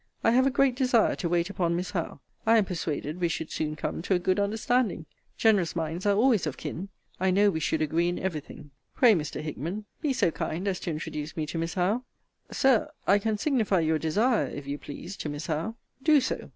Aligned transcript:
I 0.23 0.31
have 0.31 0.47
a 0.47 0.49
great 0.49 0.75
desire 0.75 1.15
to 1.17 1.29
wait 1.29 1.51
upon 1.51 1.75
Miss 1.75 1.91
Howe. 1.91 2.21
I 2.43 2.57
am 2.57 2.65
persuaded 2.65 3.21
we 3.21 3.27
should 3.27 3.51
soon 3.51 3.75
come 3.75 4.01
to 4.01 4.15
a 4.15 4.17
good 4.17 4.39
understanding. 4.39 5.05
Generous 5.37 5.75
minds 5.75 6.07
are 6.07 6.15
always 6.15 6.47
of 6.47 6.57
kin. 6.57 6.89
I 7.19 7.29
know 7.29 7.51
we 7.51 7.59
should 7.59 7.83
agree 7.83 8.09
in 8.09 8.17
every 8.17 8.39
thing. 8.39 8.71
Pray, 8.95 9.13
Mr. 9.13 9.41
Hickman, 9.43 9.85
be 10.01 10.11
so 10.11 10.31
kind 10.31 10.67
as 10.67 10.79
to 10.79 10.89
introduce 10.89 11.37
me 11.37 11.45
to 11.45 11.59
Miss 11.59 11.75
Howe. 11.75 12.03
Sir 12.51 12.89
I 13.05 13.19
can 13.19 13.37
signify 13.37 13.81
your 13.81 13.99
desire, 13.99 14.47
if 14.47 14.65
you 14.65 14.79
please, 14.79 15.15
to 15.17 15.29
Miss 15.29 15.45
Howe. 15.45 15.75
Do 16.01 16.19
so. 16.19 16.49